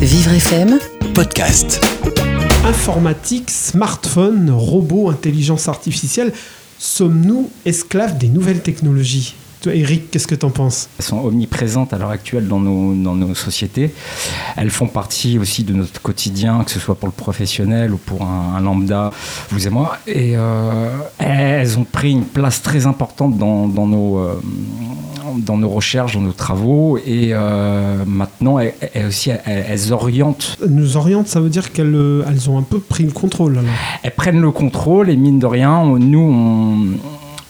Vivre 0.00 0.32
FM 0.32 0.78
podcast. 1.12 1.84
Informatique, 2.64 3.50
smartphone, 3.50 4.50
robots, 4.50 5.10
intelligence 5.10 5.68
artificielle, 5.68 6.32
sommes-nous 6.78 7.50
esclaves 7.66 8.16
des 8.16 8.28
nouvelles 8.28 8.62
technologies? 8.62 9.34
Toi, 9.60 9.74
Eric, 9.74 10.10
qu'est-ce 10.10 10.26
que 10.26 10.34
tu 10.34 10.46
en 10.46 10.50
penses? 10.50 10.88
Elles 10.98 11.04
sont 11.04 11.18
omniprésentes 11.18 11.92
à 11.92 11.98
l'heure 11.98 12.08
actuelle 12.08 12.48
dans 12.48 12.60
nos, 12.60 12.94
dans 12.94 13.14
nos 13.14 13.34
sociétés. 13.34 13.92
Elles 14.56 14.70
font 14.70 14.86
partie 14.86 15.38
aussi 15.38 15.64
de 15.64 15.74
notre 15.74 16.00
quotidien, 16.00 16.64
que 16.64 16.70
ce 16.70 16.80
soit 16.80 16.94
pour 16.94 17.08
le 17.08 17.12
professionnel 17.12 17.92
ou 17.92 17.98
pour 17.98 18.22
un, 18.22 18.54
un 18.56 18.60
lambda, 18.60 19.10
vous 19.50 19.66
et 19.66 19.70
moi. 19.70 19.98
Et 20.06 20.32
euh, 20.34 20.88
elles 21.18 21.78
ont 21.78 21.84
pris 21.84 22.12
une 22.12 22.24
place 22.24 22.62
très 22.62 22.86
importante 22.86 23.36
dans, 23.36 23.68
dans 23.68 23.86
nos, 23.86 24.18
euh, 24.18 24.40
dans 25.36 25.56
nos 25.58 25.68
recherches, 25.68 26.14
dans 26.14 26.20
nos 26.20 26.32
travaux. 26.32 26.98
Et 26.98 27.30
euh, 27.32 28.04
maintenant, 28.06 28.58
elles, 28.58 28.74
elles 28.94 29.06
aussi, 29.06 29.30
elles, 29.30 29.64
elles 29.68 29.92
orientent 29.92 30.56
Elles 30.62 30.70
Nous 30.70 30.96
orientent, 30.96 31.28
ça 31.28 31.40
veut 31.40 31.48
dire 31.50 31.72
qu'elles 31.72 31.94
euh, 31.94 32.24
elles 32.28 32.48
ont 32.50 32.58
un 32.58 32.62
peu 32.62 32.78
pris 32.80 33.04
le 33.04 33.12
contrôle. 33.12 33.58
Alors. 33.58 33.70
elles 34.02 34.14
prennent 34.14 34.40
le 34.40 34.50
contrôle 34.50 35.10
et 35.10 35.16
mine 35.16 35.38
de 35.38 35.46
rien, 35.46 35.72
on- 35.76 35.98
nous, 35.98 36.18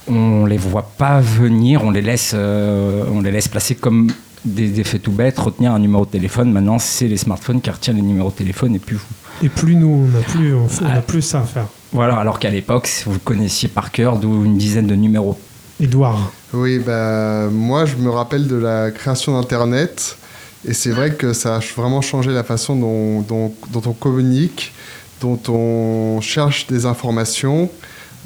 on, 0.09 0.13
on 0.13 0.47
les 0.47 0.57
voit 0.57 0.91
pas 0.99 1.21
venir, 1.21 1.83
on 1.85 1.91
les 1.91 2.03
laisse, 2.03 2.33
euh, 2.35 3.05
on 3.13 3.21
les 3.23 3.31
laisse 3.31 3.49
placer 3.49 3.75
comme 3.75 4.11
des, 4.45 4.85
faits 4.85 5.03
tout 5.03 5.13
bêtes, 5.13 5.39
retenir 5.39 5.73
un 5.73 5.79
numéro 5.79 6.05
de 6.07 6.11
téléphone. 6.11 6.51
Maintenant, 6.51 6.79
c'est 6.79 7.09
les 7.09 7.19
smartphones 7.19 7.61
qui 7.61 7.71
retiennent 7.71 7.97
les 7.97 8.03
numéros 8.03 8.31
de 8.31 8.35
téléphone 8.37 8.75
et 8.75 8.79
plus 8.79 8.97
vous. 8.97 9.03
Et 9.43 9.49
plus 9.49 9.77
nous, 9.77 10.07
on 10.09 10.17
n'a 10.19 10.23
plus, 10.25 10.55
on 10.55 10.67
fait- 10.69 10.85
on 10.85 10.89
a 10.89 10.93
Ah. 10.97 11.01
plus 11.03 11.23
ça 11.23 11.41
à 11.41 11.43
faire. 11.43 11.67
Voilà, 11.93 12.17
alors 12.17 12.39
qu'à 12.39 12.51
l'époque, 12.51 12.89
vous 13.07 13.13
le 13.15 13.19
connaissiez 13.19 13.69
par 13.69 13.91
cœur, 13.91 14.17
d'où 14.19 14.45
une 14.45 14.57
dizaine 14.57 14.87
de 14.87 14.95
numéros. 14.95 15.39
Edouard, 15.81 16.33
Oui, 16.53 16.79
bah, 16.79 17.49
moi 17.51 17.85
je 17.85 17.97
me 17.97 18.11
rappelle 18.11 18.47
de 18.49 18.57
la 18.57 18.91
création 18.91 19.39
d'Internet 19.39 20.17
et 20.67 20.75
c'est 20.75 20.91
vrai 20.91 21.15
que 21.15 21.33
ça 21.33 21.57
a 21.57 21.61
vraiment 21.77 22.01
changé 22.03 22.33
la 22.33 22.43
façon 22.45 22.77
dont, 22.77 23.21
dont- 23.23 23.55
dont 23.73 23.83
on 23.87 23.93
communique, 23.93 24.73
dont 25.21 25.39
on 25.49 26.21
cherche 26.21 26.67
des 26.67 26.87
informations. 26.87 27.71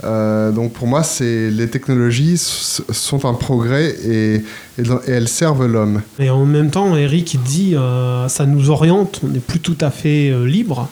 Euh, 0.03 0.51
donc 0.51 0.73
pour 0.73 0.89
moi, 0.89 1.05
c'est 1.05 1.51
les 1.51 1.69
technologies 1.71 2.37
sont 2.39 3.25
un 3.27 3.35
progrès 3.35 3.91
et, 4.05 4.43
et 4.79 4.83
dans- 4.83 4.99
et 5.07 5.11
elles 5.13 5.29
servent 5.29 5.67
l'homme. 5.67 6.03
et 6.19 6.31
en 6.31 6.45
même 6.47 6.71
temps, 6.71 6.97
Eric 6.97 7.39
dit 7.45 7.77
euh, 7.77 8.29
ça 8.29 8.47
nous 8.47 8.71
oriente, 8.71 9.21
on 9.23 9.29
n'est 9.29 9.39
plus 9.39 9.61
tout 9.61 9.79
à 9.81 9.91
fait 9.91 10.31
euh, 10.31 10.45
libre. 10.47 10.89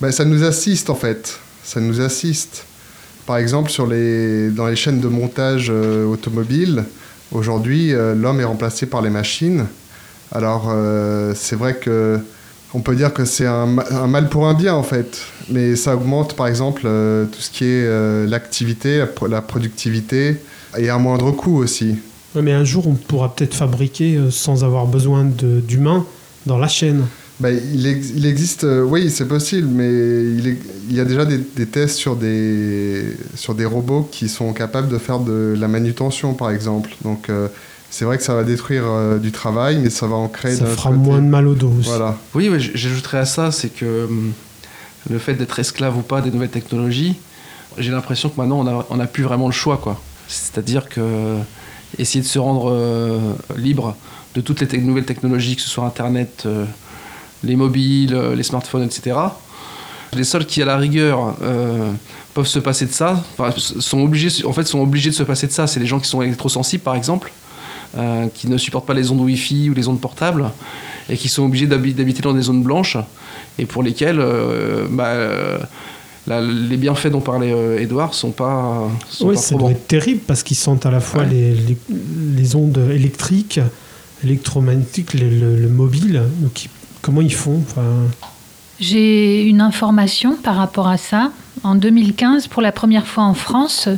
Bah, 0.00 0.12
ça 0.12 0.24
nous 0.24 0.44
assiste 0.44 0.88
en 0.88 0.94
fait, 0.94 1.38
ça 1.62 1.80
nous 1.80 2.00
assiste. 2.00 2.64
Par 3.26 3.36
exemple, 3.38 3.70
dans 3.70 4.66
les 4.66 4.76
chaînes 4.76 5.00
de 5.00 5.08
montage 5.08 5.68
euh, 5.70 6.04
automobile, 6.06 6.84
aujourd'hui, 7.30 7.94
euh, 7.94 8.14
l'homme 8.14 8.40
est 8.40 8.44
remplacé 8.44 8.86
par 8.86 9.00
les 9.02 9.10
machines. 9.10 9.66
Alors, 10.32 10.70
euh, 10.70 11.32
c'est 11.36 11.56
vrai 11.56 11.76
que 11.76 12.18
on 12.74 12.80
peut 12.80 12.96
dire 12.96 13.12
que 13.12 13.24
c'est 13.24 13.46
un, 13.46 13.66
ma- 13.66 13.84
un 13.90 14.06
mal 14.06 14.28
pour 14.28 14.48
un 14.48 14.54
bien 14.54 14.74
en 14.74 14.82
fait, 14.82 15.18
mais 15.50 15.76
ça 15.76 15.94
augmente 15.94 16.34
par 16.34 16.46
exemple 16.48 16.82
tout 16.82 17.40
ce 17.40 17.50
qui 17.50 17.64
est 17.64 18.26
l'activité, 18.26 18.98
la, 18.98 19.28
la 19.28 19.42
productivité 19.42 20.38
et 20.78 20.88
à 20.88 20.96
moindre 20.98 21.32
coût 21.32 21.58
aussi. 21.58 21.96
Ouais, 22.34 22.40
mais 22.40 22.52
un 22.52 22.64
jour, 22.64 22.86
on 22.88 22.94
pourra 22.94 23.34
peut-être 23.34 23.54
fabriquer 23.54 24.18
sans 24.30 24.64
avoir 24.64 24.86
besoin 24.86 25.24
d'humains 25.24 26.06
dans 26.46 26.56
la 26.58 26.66
chaîne. 26.68 27.04
Bah, 27.42 27.50
il, 27.50 27.86
ex- 27.86 28.10
il 28.14 28.24
existe, 28.26 28.64
euh, 28.64 28.82
oui, 28.82 29.10
c'est 29.10 29.26
possible, 29.26 29.66
mais 29.68 29.88
il, 29.90 30.46
est- 30.48 30.58
il 30.88 30.96
y 30.96 31.00
a 31.00 31.04
déjà 31.04 31.24
des, 31.24 31.38
des 31.38 31.66
tests 31.66 31.96
sur 31.96 32.14
des, 32.16 33.04
sur 33.34 33.54
des 33.54 33.64
robots 33.64 34.08
qui 34.12 34.28
sont 34.28 34.52
capables 34.52 34.88
de 34.88 34.98
faire 34.98 35.18
de 35.18 35.54
la 35.58 35.66
manutention, 35.68 36.34
par 36.34 36.50
exemple. 36.50 36.90
Donc, 37.02 37.28
euh, 37.30 37.48
c'est 37.90 38.04
vrai 38.04 38.16
que 38.16 38.22
ça 38.22 38.34
va 38.34 38.44
détruire 38.44 38.84
euh, 38.86 39.18
du 39.18 39.32
travail, 39.32 39.78
mais 39.82 39.90
ça 39.90 40.06
va 40.06 40.14
en 40.16 40.28
créer 40.28 40.54
Ça 40.54 40.66
fera 40.66 40.90
côté. 40.90 41.02
moins 41.02 41.18
de 41.20 41.26
mal 41.26 41.46
au 41.48 41.54
dos 41.54 41.72
aussi. 41.78 41.88
Voilà. 41.88 42.16
Oui, 42.34 42.48
j'ajouterais 42.74 43.18
à 43.18 43.24
ça, 43.26 43.50
c'est 43.50 43.68
que 43.74 44.04
hum, 44.06 44.32
le 45.10 45.18
fait 45.18 45.34
d'être 45.34 45.58
esclave 45.58 45.96
ou 45.98 46.02
pas 46.02 46.20
des 46.20 46.30
nouvelles 46.30 46.48
technologies, 46.50 47.16
j'ai 47.78 47.90
l'impression 47.90 48.28
que 48.28 48.40
maintenant 48.40 48.60
on 48.60 48.66
a, 48.68 48.86
on 48.90 49.00
a 49.00 49.06
plus 49.06 49.24
vraiment 49.24 49.46
le 49.46 49.52
choix, 49.52 49.78
quoi. 49.78 50.00
C'est-à-dire 50.28 50.88
que 50.88 51.00
essayer 51.98 52.22
de 52.22 52.26
se 52.26 52.38
rendre 52.38 52.70
euh, 52.70 53.18
libre 53.56 53.96
de 54.34 54.40
toutes 54.40 54.60
les 54.60 54.68
te- 54.68 54.76
nouvelles 54.76 55.04
technologies, 55.04 55.56
que 55.56 55.62
ce 55.62 55.68
soit 55.68 55.84
Internet, 55.84 56.44
euh, 56.46 56.64
les 57.44 57.56
mobiles, 57.56 58.14
euh, 58.14 58.34
les 58.34 58.42
smartphones, 58.42 58.82
etc. 58.84 59.16
Les 60.14 60.24
seuls 60.24 60.44
qui, 60.46 60.60
à 60.62 60.64
la 60.66 60.76
rigueur, 60.76 61.36
euh, 61.42 61.90
peuvent 62.34 62.46
se 62.46 62.58
passer 62.58 62.86
de 62.86 62.92
ça, 62.92 63.22
enfin, 63.38 63.52
sont 63.56 64.00
obligés, 64.02 64.44
en 64.44 64.52
fait, 64.52 64.64
sont 64.64 64.80
obligés 64.80 65.10
de 65.10 65.14
se 65.14 65.22
passer 65.22 65.46
de 65.46 65.52
ça. 65.52 65.66
C'est 65.66 65.80
les 65.80 65.86
gens 65.86 65.98
qui 66.00 66.08
sont 66.08 66.20
électrosensibles, 66.22 66.82
par 66.84 66.94
exemple, 66.96 67.32
euh, 67.96 68.26
qui 68.34 68.46
ne 68.48 68.56
supportent 68.58 68.86
pas 68.86 68.94
les 68.94 69.10
ondes 69.10 69.20
Wi-Fi 69.20 69.70
ou 69.70 69.74
les 69.74 69.88
ondes 69.88 70.00
portables 70.00 70.50
et 71.08 71.16
qui 71.16 71.28
sont 71.28 71.44
obligés 71.44 71.66
d'habi- 71.66 71.94
d'habiter 71.94 72.22
dans 72.22 72.32
des 72.34 72.42
zones 72.42 72.62
blanches 72.62 72.96
et 73.58 73.64
pour 73.66 73.82
lesquelles 73.82 74.18
euh, 74.20 74.86
bah, 74.90 76.40
les 76.40 76.76
bienfaits 76.76 77.08
dont 77.08 77.20
parlait 77.20 77.52
euh, 77.52 77.78
Edouard 77.80 78.14
sont 78.14 78.30
pas, 78.30 78.88
sont 79.10 79.28
Oui, 79.28 79.34
pas 79.34 79.40
ça 79.40 79.56
doit 79.56 79.70
être 79.72 79.88
terrible 79.88 80.20
parce 80.26 80.42
qu'ils 80.42 80.56
sentent 80.56 80.86
à 80.86 80.90
la 80.90 81.00
fois 81.00 81.22
Ouais. 81.22 81.28
les, 81.30 81.50
les, 81.54 81.76
les 82.36 82.54
ondes 82.54 82.78
électriques, 82.92 83.60
électromagnétiques, 84.24 85.14
le, 85.14 85.28
le- 85.28 85.56
le 85.56 85.68
mobile. 85.68 86.22
Donc, 86.40 86.64
ils- 86.64 86.70
comment 87.02 87.20
ils 87.20 87.34
font 87.34 87.60
enfin, 87.68 87.82
J'ai 88.80 89.44
une 89.44 89.60
information 89.60 90.36
par 90.36 90.56
rapport 90.56 90.88
à 90.88 90.96
ça. 90.96 91.30
En 91.64 91.74
2015, 91.74 92.48
pour 92.48 92.62
la 92.62 92.72
première 92.72 93.06
fois 93.06 93.24
en 93.24 93.34
France, 93.34 93.88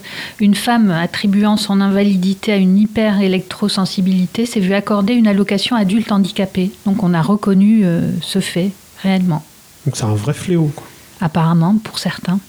une 0.40 0.54
femme 0.54 0.90
attribuant 0.90 1.56
son 1.56 1.80
invalidité 1.80 2.52
à 2.52 2.56
une 2.56 2.76
hyper-électrosensibilité 2.76 4.44
s'est 4.44 4.60
vue 4.60 4.74
accorder 4.74 5.14
une 5.14 5.28
allocation 5.28 5.76
adulte 5.76 6.10
handicapé. 6.10 6.72
Donc 6.84 7.02
on 7.02 7.14
a 7.14 7.22
reconnu 7.22 7.82
euh, 7.84 8.10
ce 8.20 8.40
fait 8.40 8.72
réellement, 9.02 9.44
Donc, 9.86 9.96
c'est 9.96 10.04
un 10.04 10.14
vrai 10.14 10.34
fléau. 10.34 10.70
quoi. 10.74 10.86
apparemment 11.20 11.76
pour 11.82 11.98
certains. 11.98 12.40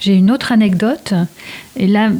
J'ai 0.00 0.14
une 0.14 0.30
autre 0.30 0.52
anecdote, 0.52 1.12
et 1.76 1.88
là, 1.88 2.10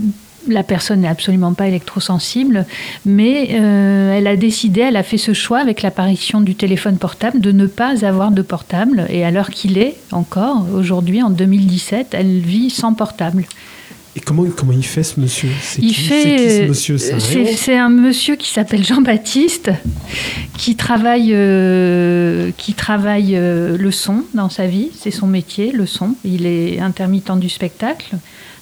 la 0.48 0.62
personne 0.62 1.02
n'est 1.02 1.08
absolument 1.08 1.54
pas 1.54 1.68
électrosensible, 1.68 2.66
mais 3.04 3.48
euh, 3.52 4.16
elle 4.16 4.26
a 4.26 4.36
décidé, 4.36 4.80
elle 4.80 4.96
a 4.96 5.02
fait 5.02 5.18
ce 5.18 5.32
choix 5.32 5.58
avec 5.58 5.82
l'apparition 5.82 6.40
du 6.40 6.54
téléphone 6.54 6.98
portable 6.98 7.40
de 7.40 7.52
ne 7.52 7.66
pas 7.66 8.04
avoir 8.04 8.30
de 8.30 8.42
portable. 8.42 9.06
Et 9.10 9.24
à 9.24 9.30
l'heure 9.30 9.50
qu'il 9.50 9.78
est, 9.78 9.96
encore, 10.12 10.66
aujourd'hui, 10.74 11.22
en 11.22 11.30
2017, 11.30 12.08
elle 12.12 12.38
vit 12.38 12.70
sans 12.70 12.94
portable. 12.94 13.44
Et 14.18 14.20
comment, 14.20 14.44
comment 14.56 14.72
il 14.72 14.84
fait 14.84 15.04
ce 15.04 15.20
monsieur? 15.20 15.48
C'est 15.62 15.80
Il 15.80 15.94
qui, 15.94 15.94
fait, 15.94 16.36
qui 16.36 16.50
ce 16.50 16.62
euh, 16.62 16.68
monsieur? 16.68 16.98
C'est 16.98 17.76
un 17.76 17.88
monsieur 17.88 18.34
qui 18.34 18.50
s'appelle 18.50 18.84
Jean-Baptiste, 18.84 19.70
qui 20.56 20.74
travaille, 20.74 21.30
euh, 21.32 22.50
qui 22.56 22.74
travaille 22.74 23.36
euh, 23.36 23.76
le 23.78 23.90
son 23.92 24.24
dans 24.34 24.48
sa 24.50 24.66
vie. 24.66 24.90
C'est 24.98 25.12
son 25.12 25.28
métier, 25.28 25.70
le 25.70 25.86
son. 25.86 26.16
Il 26.24 26.46
est 26.46 26.80
intermittent 26.80 27.38
du 27.38 27.48
spectacle. 27.48 28.16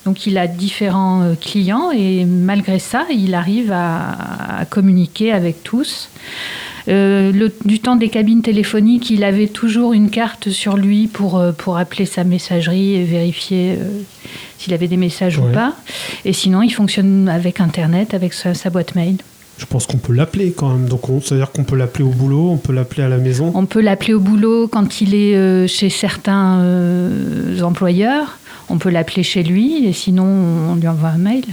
Donc 0.06 0.24
il 0.26 0.38
a 0.38 0.46
différents 0.46 1.22
euh, 1.22 1.34
clients 1.34 1.90
et 1.90 2.24
malgré 2.24 2.78
ça, 2.78 3.04
il 3.10 3.34
arrive 3.34 3.72
à, 3.72 4.60
à 4.60 4.64
communiquer 4.64 5.32
avec 5.32 5.62
tous. 5.64 6.08
Euh, 6.88 7.32
le- 7.32 7.52
du 7.64 7.80
temps 7.80 7.96
des 7.96 8.08
cabines 8.08 8.40
téléphoniques, 8.42 9.10
il 9.10 9.24
avait 9.24 9.48
toujours 9.48 9.92
une 9.92 10.08
carte 10.08 10.50
sur 10.50 10.76
lui 10.76 11.08
pour, 11.08 11.36
euh, 11.38 11.50
pour 11.50 11.76
appeler 11.76 12.06
sa 12.06 12.22
messagerie 12.22 12.94
et 12.94 13.02
vérifier 13.02 13.72
euh, 13.72 13.88
s'il 14.58 14.72
avait 14.74 14.86
des 14.86 14.96
messages 14.96 15.38
Ouais. 15.38 15.48
ou 15.50 15.52
pas. 15.52 15.74
Et 16.24 16.32
sinon, 16.32 16.62
il 16.62 16.70
fonctionne 16.70 17.28
avec 17.28 17.60
Internet, 17.60 18.14
avec 18.14 18.32
sa, 18.32 18.54
sa 18.54 18.70
boîte 18.70 18.94
mail. 18.94 19.16
Je 19.58 19.64
pense 19.66 19.86
qu'on 19.88 19.96
peut 19.98 20.12
l'appeler 20.12 20.52
quand 20.56 20.68
même. 20.68 20.86
Donc, 20.86 21.08
on- 21.08 21.20
c'est-à-dire 21.20 21.50
qu'on 21.50 21.64
peut 21.64 21.76
l'appeler 21.76 22.04
au 22.04 22.10
boulot, 22.10 22.50
on 22.52 22.58
peut 22.58 22.72
l'appeler 22.72 23.02
à 23.02 23.08
la 23.08 23.16
maison. 23.18 23.50
On 23.56 23.66
peut 23.66 23.80
l'appeler 23.80 24.14
au 24.14 24.20
boulot 24.20 24.68
quand 24.68 25.00
il 25.00 25.12
est 25.16 25.34
euh, 25.34 25.66
chez 25.66 25.90
certains 25.90 26.62
employeurs. 27.62 28.38
On 28.68 28.78
peut 28.78 28.90
l'appeler 28.90 29.22
chez 29.22 29.42
lui 29.42 29.86
et 29.86 29.92
sinon, 29.92 30.24
on 30.24 30.74
lui 30.74 30.88
envoie 30.88 31.10
un 31.10 31.18
mail. 31.18 31.44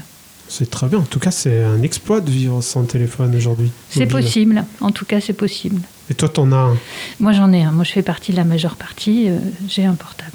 C'est 0.49 0.69
très 0.69 0.87
bien. 0.87 0.99
En 0.99 1.03
tout 1.03 1.19
cas, 1.19 1.31
c'est 1.31 1.63
un 1.63 1.81
exploit 1.81 2.21
de 2.21 2.29
vivre 2.29 2.61
sans 2.61 2.83
téléphone 2.83 3.35
aujourd'hui. 3.35 3.71
C'est 3.89 4.05
possible. 4.05 4.65
En 4.81 4.91
tout 4.91 5.05
cas, 5.05 5.19
c'est 5.21 5.33
possible. 5.33 5.81
Et 6.09 6.13
toi, 6.15 6.29
t'en 6.29 6.51
as 6.51 6.55
un. 6.57 6.77
Moi, 7.19 7.31
j'en 7.31 7.51
ai 7.53 7.63
un. 7.63 7.71
Moi, 7.71 7.83
je 7.85 7.91
fais 7.91 8.01
partie 8.03 8.31
de 8.33 8.37
la 8.37 8.43
majeure 8.43 8.75
partie. 8.75 9.29
euh, 9.29 9.37
J'ai 9.67 9.85
un 9.85 9.93
portable. 9.95 10.31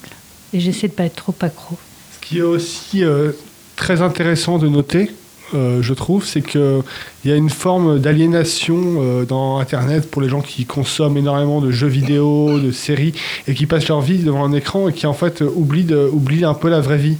Et 0.52 0.60
j'essaie 0.60 0.88
de 0.88 0.92
pas 0.92 1.04
être 1.04 1.16
trop 1.16 1.34
accro. 1.42 1.78
Ce 2.14 2.26
qui 2.26 2.38
est 2.38 2.42
aussi 2.42 3.04
euh, 3.04 3.32
très 3.76 4.00
intéressant 4.02 4.58
de 4.58 4.66
noter, 4.68 5.10
euh, 5.54 5.80
je 5.82 5.94
trouve, 5.94 6.24
c'est 6.26 6.42
qu'il 6.42 6.82
y 7.24 7.32
a 7.32 7.36
une 7.36 7.48
forme 7.50 7.98
d'aliénation 7.98 8.76
euh, 8.98 9.24
dans 9.24 9.58
Internet 9.58 10.10
pour 10.10 10.20
les 10.20 10.28
gens 10.28 10.40
qui 10.42 10.66
consomment 10.66 11.16
énormément 11.16 11.60
de 11.60 11.70
jeux 11.70 11.86
vidéo, 11.86 12.58
de 12.58 12.70
séries, 12.70 13.14
et 13.46 13.54
qui 13.54 13.66
passent 13.66 13.88
leur 13.88 14.00
vie 14.02 14.18
devant 14.18 14.44
un 14.44 14.52
écran 14.52 14.88
et 14.88 14.92
qui 14.92 15.06
en 15.06 15.14
fait 15.14 15.40
euh, 15.42 15.50
oublient, 15.54 15.84
de- 15.84 16.44
un 16.44 16.54
peu 16.54 16.68
la 16.68 16.80
vraie 16.80 16.98
vie. 16.98 17.16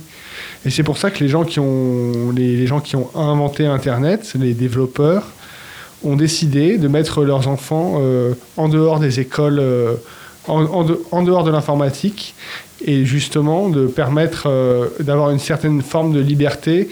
Et 0.67 0.71
c'est 0.71 0.83
pour 0.83 0.99
ça 0.99 1.11
que 1.11 1.23
les 1.25 1.29
gens 1.29 1.45
qui 1.45 1.59
ont, 1.61 2.33
les, 2.37 2.67
gens 2.67 2.81
qui 2.81 2.97
ont 2.97 3.09
inventé 3.15 3.65
Internet, 3.67 4.35
les 4.39 4.53
développeurs, 4.55 5.25
ont 6.05 6.17
décidé 6.17 6.79
de 6.79 6.89
mettre 6.89 7.25
leurs 7.25 7.49
enfants 7.49 8.01
en 8.57 8.69
dehors 8.69 9.01
des 9.01 9.19
écoles, 9.21 9.63
en, 10.47 10.63
en 10.65 10.85
de- 10.85 11.01
en 11.11 11.23
dehors 11.23 11.45
de 11.45 11.51
l'informatique, 11.51 12.35
et 12.85 13.05
justement 13.05 13.69
de 13.69 13.87
permettre 13.87 14.49
d'avoir 15.01 15.31
une 15.31 15.39
certaine 15.41 15.81
forme 15.83 16.13
de 16.13 16.21
liberté 16.21 16.89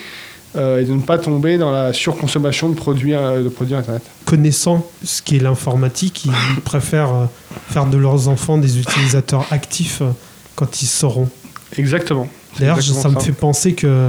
et 0.56 0.84
de 0.84 0.92
ne 0.92 1.00
pas 1.02 1.18
tomber 1.18 1.58
dans 1.58 1.70
la 1.70 1.92
surconsommation 1.92 2.68
de 2.70 2.74
produits, 2.74 3.14
euh, 3.14 3.42
de 3.44 3.48
produits 3.48 3.74
Internet. 3.74 4.02
Connaissant 4.24 4.86
ce 5.04 5.20
qu'est 5.22 5.38
l'informatique, 5.38 6.24
ils 6.24 6.60
préfèrent 6.62 7.14
euh, 7.14 7.24
faire 7.70 7.86
de 7.86 7.96
leurs 7.98 8.28
enfants 8.28 8.58
des 8.58 8.78
utilisateurs 8.78 9.46
actifs 9.50 10.00
euh, 10.02 10.10
quand 10.54 10.80
ils 10.82 10.86
sauront. 10.86 11.28
Exactement. 11.76 12.28
D'ailleurs, 12.58 12.82
ça 12.82 13.08
me 13.10 13.20
fait 13.20 13.32
penser 13.32 13.74
que 13.74 14.08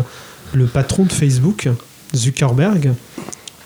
le 0.53 0.65
patron 0.67 1.03
de 1.03 1.11
Facebook, 1.11 1.67
Zuckerberg, 2.15 2.93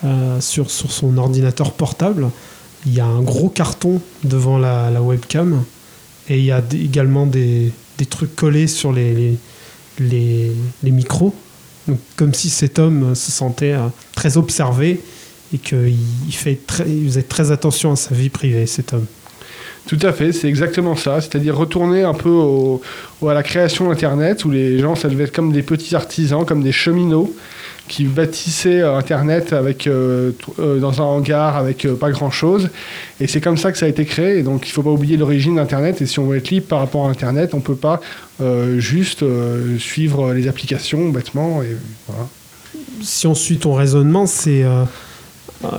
euh, 0.04 0.42
sur, 0.42 0.72
sur 0.72 0.92
son 0.92 1.18
ordinateur 1.20 1.74
portable, 1.74 2.30
il 2.88 2.94
y 2.96 3.00
a 3.00 3.06
un 3.06 3.22
gros 3.22 3.50
carton 3.50 4.02
devant 4.24 4.58
la, 4.58 4.90
la 4.90 5.02
webcam 5.04 5.64
et 6.28 6.40
il 6.40 6.46
y 6.46 6.52
a 6.52 6.64
également 6.74 7.28
des, 7.28 7.72
des 8.00 8.06
trucs 8.08 8.36
collés 8.36 8.66
sur 8.68 8.92
les, 8.92 9.14
les, 9.14 9.38
les- 10.00 10.52
les 10.82 10.92
micros. 10.92 11.36
Donc, 11.88 12.00
comme 12.16 12.34
si 12.34 12.50
cet 12.50 12.80
homme 12.80 13.16
se 13.16 13.32
sentait 13.32 13.74
euh, 13.74 13.88
très 14.16 14.38
observé 14.38 15.00
et 15.54 15.58
qu'il 15.58 15.96
il 16.28 16.34
fait 16.34 16.60
il 16.88 17.06
faisait 17.06 17.24
très 17.24 17.52
attention 17.52 17.92
à 17.92 17.96
sa 17.96 18.14
vie 18.16 18.30
privée, 18.30 18.66
cet 18.66 18.94
homme. 18.94 19.06
Tout 19.88 20.00
à 20.04 20.14
fait, 20.14 20.32
c'est 20.32 20.48
exactement 20.48 20.96
ça. 20.96 21.22
C'est-à-dire 21.22 21.58
retourner 21.58 22.04
un 22.04 22.14
peu 22.14 22.80
à 23.28 23.34
la 23.34 23.44
création 23.44 23.90
d'Internet, 23.90 24.46
où 24.46 24.52
les 24.52 24.78
gens, 24.80 24.94
être 24.94 25.32
comme 25.32 25.52
des 25.52 25.64
petits 25.64 25.96
artisans, 25.96 26.46
comme 26.46 26.62
des 26.64 26.72
cheminots, 26.72 27.34
qui 27.92 28.06
bâtissaient 28.06 28.82
euh, 28.82 28.96
Internet 28.96 29.52
avec, 29.52 29.86
euh, 29.86 30.32
euh, 30.60 30.80
dans 30.80 31.02
un 31.02 31.04
hangar 31.04 31.58
avec 31.58 31.86
pas 32.00 32.10
grand-chose. 32.10 32.70
Et 33.20 33.28
c'est 33.28 33.42
comme 33.42 33.58
ça 33.58 33.74
que 33.74 33.78
ça 33.78 33.86
a 33.86 33.90
été 33.90 34.06
créé. 34.06 34.44
Donc 34.44 34.66
il 34.66 34.70
ne 34.70 34.74
faut 34.74 34.82
pas 34.82 34.92
oublier 34.92 35.18
l'origine 35.18 35.58
d'Internet. 35.58 36.02
Et 36.02 36.06
si 36.06 36.18
on 36.18 36.26
veut 36.26 36.38
être 36.38 36.50
libre 36.52 36.68
par 36.68 36.80
rapport 36.80 37.06
à 37.06 37.10
Internet, 37.10 37.54
on 37.54 37.58
ne 37.58 37.62
peut 37.62 37.76
pas 37.76 38.00
juste 38.78 39.24
suivre 39.78 40.34
les 40.34 40.48
applications 40.48 41.10
bêtement. 41.10 41.62
Et 41.62 41.78
voilà. 42.08 42.28
si 43.04 43.28
on 43.28 43.36
suit 43.36 43.58
ton 43.58 43.74
raisonnement, 43.74 44.26
c'est 44.26 44.64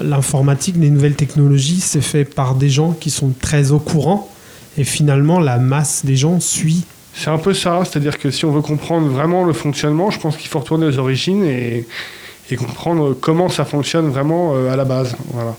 l'informatique, 0.02 0.76
les 0.78 0.90
nouvelles 0.90 1.16
technologies, 1.16 1.80
c'est 1.80 2.02
fait 2.02 2.24
par 2.24 2.54
des 2.54 2.68
gens 2.68 2.92
qui 2.92 3.10
sont 3.10 3.32
très 3.40 3.72
au 3.72 3.80
courant. 3.80 4.30
Et 4.78 4.84
finalement, 4.84 5.40
la 5.40 5.58
masse 5.58 6.04
des 6.04 6.16
gens 6.16 6.38
suit. 6.38 6.84
C'est 7.14 7.30
un 7.30 7.38
peu 7.38 7.54
ça, 7.54 7.82
c'est-à-dire 7.84 8.18
que 8.18 8.30
si 8.30 8.44
on 8.44 8.52
veut 8.52 8.62
comprendre 8.62 9.06
vraiment 9.08 9.44
le 9.44 9.52
fonctionnement, 9.52 10.10
je 10.10 10.18
pense 10.18 10.36
qu'il 10.36 10.48
faut 10.48 10.58
retourner 10.58 10.86
aux 10.86 10.98
origines 10.98 11.44
et, 11.44 11.86
et 12.50 12.56
comprendre 12.56 13.14
comment 13.20 13.48
ça 13.48 13.64
fonctionne 13.64 14.08
vraiment 14.10 14.54
euh, 14.54 14.72
à 14.72 14.76
la 14.76 14.84
base. 14.84 15.14
Voilà. 15.32 15.54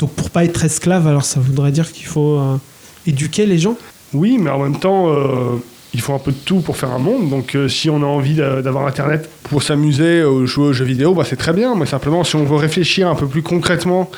Donc 0.00 0.10
pour 0.10 0.30
pas 0.30 0.44
être 0.44 0.64
esclave, 0.64 1.06
alors 1.06 1.24
ça 1.24 1.40
voudrait 1.40 1.72
dire 1.72 1.92
qu'il 1.92 2.06
faut 2.06 2.38
euh, 2.38 2.56
éduquer 3.06 3.46
les 3.46 3.58
gens? 3.58 3.76
Oui, 4.12 4.38
mais 4.40 4.50
en 4.50 4.58
même 4.58 4.78
temps, 4.78 5.08
euh, 5.08 5.56
il 5.92 6.00
faut 6.00 6.14
un 6.14 6.18
peu 6.18 6.32
de 6.32 6.38
tout 6.38 6.60
pour 6.60 6.76
faire 6.76 6.90
un 6.90 6.98
monde. 6.98 7.28
Donc 7.30 7.54
euh, 7.54 7.68
si 7.68 7.90
on 7.90 8.02
a 8.02 8.06
envie 8.06 8.34
d'a- 8.34 8.62
d'avoir 8.62 8.86
Internet 8.86 9.28
pour 9.44 9.62
s'amuser, 9.62 10.22
jouer 10.46 10.68
aux 10.68 10.72
jeux 10.72 10.84
vidéo, 10.84 11.14
bah, 11.14 11.24
c'est 11.28 11.36
très 11.36 11.52
bien. 11.52 11.74
Mais 11.76 11.86
simplement, 11.86 12.24
si 12.24 12.34
on 12.34 12.44
veut 12.44 12.56
réfléchir 12.56 13.08
un 13.08 13.14
peu 13.14 13.26
plus 13.26 13.42
concrètement 13.42 14.10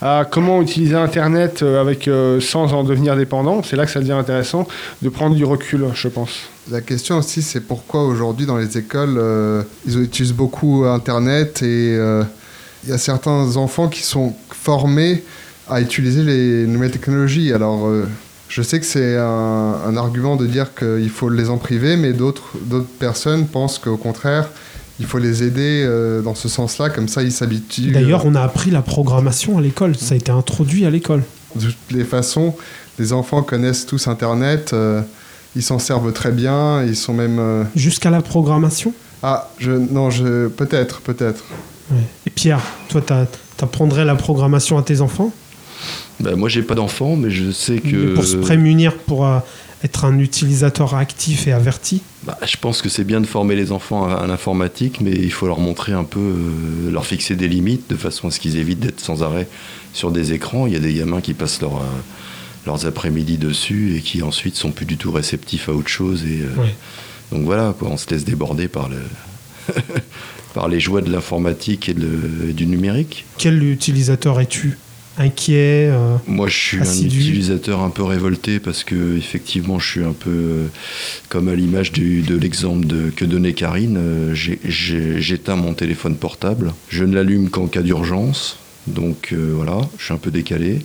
à 0.00 0.24
comment 0.30 0.62
utiliser 0.62 0.94
Internet 0.94 1.62
euh, 1.62 1.80
avec, 1.80 2.06
euh, 2.06 2.40
sans 2.40 2.72
en 2.72 2.84
devenir 2.84 3.16
dépendant, 3.16 3.62
c'est 3.62 3.76
là 3.76 3.84
que 3.84 3.90
ça 3.90 4.00
devient 4.00 4.12
intéressant 4.12 4.66
de 5.02 5.08
prendre 5.08 5.34
du 5.34 5.44
recul, 5.44 5.86
je 5.94 6.08
pense. 6.08 6.48
La 6.70 6.80
question 6.80 7.18
aussi, 7.18 7.42
c'est 7.42 7.60
pourquoi 7.60 8.04
aujourd'hui 8.04 8.46
dans 8.46 8.56
les 8.56 8.78
écoles, 8.78 9.16
euh, 9.18 9.62
ils 9.86 10.00
utilisent 10.02 10.32
beaucoup 10.34 10.84
Internet 10.84 11.62
et 11.62 11.94
il 12.84 12.90
y 12.90 12.92
a 12.92 12.98
certains 12.98 13.56
enfants 13.56 13.88
qui 13.88 14.02
sont 14.02 14.34
formés 14.50 15.24
à 15.68 15.80
utiliser 15.80 16.22
les 16.22 16.66
nouvelles 16.66 16.90
technologies. 16.90 17.52
Alors, 17.52 17.90
je 18.48 18.62
sais 18.62 18.78
que 18.78 18.86
c'est 18.86 19.16
un, 19.16 19.96
argument 19.96 20.36
de 20.36 20.46
dire 20.46 20.74
qu'il 20.74 21.10
faut 21.10 21.28
les 21.28 21.50
en 21.50 21.56
priver, 21.56 21.96
mais 21.96 22.12
d'autres 22.12 22.54
personnes 22.98 23.46
pensent 23.46 23.78
qu'au 23.78 23.96
contraire, 23.96 24.48
il 25.00 25.06
faut 25.06 25.18
les 25.18 25.42
aider 25.42 25.82
euh, 25.86 26.22
dans 26.22 26.34
ce 26.34 26.48
sens-là, 26.48 26.90
comme 26.90 27.08
ça 27.08 27.22
ils 27.22 27.32
s'habituent. 27.32 27.92
D'ailleurs, 27.92 28.26
on 28.26 28.34
a 28.34 28.42
appris 28.42 28.70
la 28.70 28.82
programmation 28.82 29.58
à 29.58 29.60
l'école. 29.60 29.96
Ça 29.96 30.14
a 30.14 30.16
été 30.16 30.30
introduit 30.32 30.84
à 30.86 30.90
l'école. 30.90 31.22
De 31.56 31.66
toutes 31.66 31.76
les 31.92 32.04
façons, 32.04 32.54
les 32.98 33.12
enfants 33.12 33.42
connaissent 33.42 33.86
tous 33.86 34.06
Internet, 34.08 34.72
euh, 34.72 35.00
ils 35.56 35.62
s'en 35.62 35.78
servent 35.78 36.12
très 36.12 36.30
bien, 36.32 36.82
ils 36.84 36.96
sont 36.96 37.14
même... 37.14 37.38
euh, 37.38 37.64
Jusqu'à 37.74 38.10
la 38.10 38.20
programmation? 38.22 38.92
Ah, 39.22 39.50
je, 39.58 39.72
non, 39.72 40.10
je, 40.10 40.48
peut-être, 40.48 41.00
peut-être. 41.00 41.42
Ouais. 41.90 41.96
Et 42.26 42.30
Pierre, 42.30 42.60
toi, 42.88 43.00
t'a- 43.00 43.26
t'apprendrais 43.56 44.04
la 44.04 44.14
programmation 44.14 44.78
à 44.78 44.82
tes 44.82 45.00
enfants? 45.00 45.32
Bah, 46.20 46.36
moi, 46.36 46.48
j'ai 46.48 46.62
pas 46.62 46.74
d'enfant, 46.74 47.16
mais 47.16 47.30
je 47.30 47.50
sais 47.50 47.78
que. 47.78 48.14
Pour 48.14 48.24
se 48.24 48.36
prémunir, 48.36 48.96
pour 48.98 49.26
euh, 49.26 49.38
être 49.84 50.04
un 50.04 50.18
utilisateur 50.18 50.94
actif 50.94 51.46
et 51.46 51.52
averti 51.52 52.02
Bah, 52.24 52.36
je 52.44 52.56
pense 52.56 52.82
que 52.82 52.88
c'est 52.88 53.04
bien 53.04 53.20
de 53.20 53.26
former 53.26 53.54
les 53.54 53.70
enfants 53.72 54.06
à, 54.08 54.14
à 54.14 54.26
l'informatique, 54.26 55.00
mais 55.00 55.12
il 55.12 55.30
faut 55.32 55.46
leur 55.46 55.60
montrer 55.60 55.92
un 55.92 56.04
peu, 56.04 56.18
euh, 56.20 56.90
leur 56.90 57.06
fixer 57.06 57.36
des 57.36 57.48
limites 57.48 57.88
de 57.88 57.96
façon 57.96 58.28
à 58.28 58.30
ce 58.30 58.40
qu'ils 58.40 58.56
évitent 58.56 58.80
d'être 58.80 59.00
sans 59.00 59.22
arrêt 59.22 59.46
sur 59.92 60.10
des 60.10 60.32
écrans. 60.32 60.66
Il 60.66 60.72
y 60.72 60.76
a 60.76 60.80
des 60.80 60.94
gamins 60.94 61.20
qui 61.20 61.32
passent 61.34 61.60
leur, 61.60 61.76
euh, 61.76 61.84
leurs 62.66 62.86
après-midi 62.86 63.38
dessus 63.38 63.96
et 63.96 64.00
qui 64.00 64.22
ensuite 64.22 64.56
sont 64.56 64.70
plus 64.72 64.86
du 64.86 64.96
tout 64.96 65.12
réceptifs 65.12 65.68
à 65.68 65.72
autre 65.72 65.88
chose. 65.88 66.24
Et, 66.24 66.42
euh, 66.42 66.60
Ouais. 66.62 66.74
Donc 67.30 67.44
voilà, 67.44 67.74
quoi, 67.78 67.88
on 67.90 67.96
se 67.98 68.08
laisse 68.08 68.24
déborder 68.24 68.68
par, 68.68 68.88
le 68.88 68.96
par 70.54 70.68
les 70.68 70.80
joies 70.80 71.02
de 71.02 71.10
l'informatique 71.12 71.88
et 71.90 71.94
du 71.94 72.66
numérique. 72.66 73.26
Quel 73.36 73.62
utilisateur 73.62 74.40
es-tu? 74.40 74.78
Inquiet 75.18 75.88
euh, 75.90 76.16
Moi, 76.26 76.48
je 76.48 76.56
suis 76.56 76.80
Assidu. 76.80 77.16
un 77.18 77.20
utilisateur 77.20 77.80
un 77.82 77.90
peu 77.90 78.02
révolté 78.02 78.60
parce 78.60 78.84
que 78.84 79.16
effectivement, 79.16 79.78
je 79.78 79.90
suis 79.90 80.04
un 80.04 80.12
peu 80.12 80.30
euh, 80.30 80.66
comme 81.28 81.48
à 81.48 81.54
l'image 81.54 81.92
de 81.92 82.36
l'exemple 82.36 82.86
de- 82.86 83.10
que 83.10 83.24
donnait 83.24 83.52
Karine. 83.52 83.96
euh, 83.98 84.34
J'éteins 84.34 85.56
mon 85.56 85.74
téléphone 85.74 86.16
portable. 86.16 86.72
Je 86.88 87.04
ne 87.04 87.14
l'allume 87.14 87.50
qu'en 87.50 87.66
cas 87.66 87.82
d'urgence. 87.82 88.56
Donc 88.86 89.34
voilà, 89.34 89.80
je 89.98 90.04
suis 90.06 90.14
un 90.14 90.18
peu 90.18 90.30
décalé. 90.30 90.78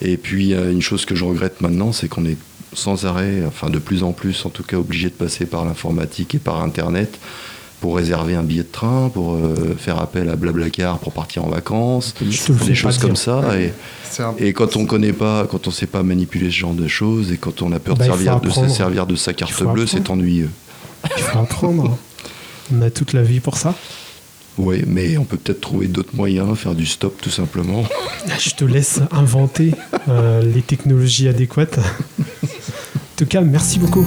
Et 0.00 0.16
puis, 0.16 0.52
une 0.52 0.80
chose 0.82 1.04
que 1.04 1.16
je 1.16 1.24
regrette 1.24 1.60
maintenant, 1.60 1.90
c'est 1.90 2.06
qu'on 2.08 2.24
est 2.24 2.36
sans 2.72 3.04
arrêt, 3.04 3.42
enfin 3.46 3.68
de 3.68 3.78
plus 3.80 4.02
en 4.04 4.12
plus 4.12 4.46
en 4.46 4.48
tout 4.50 4.62
cas, 4.62 4.76
obligé 4.76 5.08
de 5.08 5.14
passer 5.14 5.44
par 5.44 5.64
l'informatique 5.64 6.36
et 6.36 6.38
par 6.38 6.62
Internet 6.62 7.18
pour 7.82 7.96
réserver 7.96 8.36
un 8.36 8.44
billet 8.44 8.62
de 8.62 8.68
train, 8.70 9.10
pour 9.12 9.34
euh, 9.34 9.74
faire 9.76 10.00
appel 10.00 10.28
à 10.30 10.36
Blablacar 10.36 10.98
pour 11.00 11.12
partir 11.12 11.44
en 11.44 11.48
vacances, 11.48 12.14
des 12.22 12.74
choses 12.76 12.96
comme 12.98 13.16
ça. 13.16 13.42
Et, 13.58 13.72
C'est 14.08 14.22
un- 14.22 14.34
et 14.38 14.52
quand 14.52 14.76
on 14.76 14.86
connaît 14.86 15.12
pas, 15.12 15.46
quand 15.50 15.66
on 15.66 15.72
sait 15.72 15.88
pas 15.88 16.04
manipuler 16.04 16.46
ce 16.46 16.56
genre 16.56 16.74
de 16.74 16.86
choses, 16.86 17.32
et 17.32 17.36
quand 17.38 17.60
on 17.60 17.72
a 17.72 17.80
peur 17.80 17.96
Bah, 17.96 18.04
de, 18.04 18.10
servir, 18.10 18.40
de 18.40 18.50
se 18.50 18.68
servir 18.68 19.06
de 19.06 19.16
sa 19.16 19.32
carte 19.34 19.60
bleue, 19.64 19.88
c'est 19.88 20.08
ennuyeux. 20.10 20.50
Il 21.16 21.22
faut 21.24 21.38
apprendre. 21.40 21.98
On 22.72 22.80
a 22.82 22.90
toute 22.90 23.12
la 23.14 23.22
vie 23.24 23.40
pour 23.40 23.56
ça. 23.56 23.74
Oui, 24.58 24.84
mais 24.86 25.16
on 25.18 25.24
peut 25.24 25.36
peut-être 25.38 25.60
trouver 25.60 25.88
d'autres 25.88 26.14
moyens, 26.14 26.56
faire 26.56 26.76
du 26.76 26.86
stop 26.86 27.20
tout 27.20 27.30
simplement. 27.30 27.82
Je 28.38 28.50
te 28.50 28.64
laisse 28.64 29.00
inventer 29.10 29.74
euh, 30.08 30.40
les 30.42 30.62
technologies 30.62 31.26
adéquates. 31.26 31.78
en 31.78 33.16
tout 33.16 33.26
cas, 33.26 33.40
merci 33.40 33.80
beaucoup. 33.80 34.06